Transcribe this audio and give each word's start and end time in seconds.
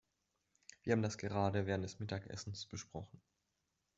Wir 0.81 0.93
haben 0.93 1.03
das 1.03 1.19
gerade 1.19 1.67
während 1.67 1.83
des 1.83 1.99
Mittagessens 1.99 2.65
besprochen. 2.65 3.21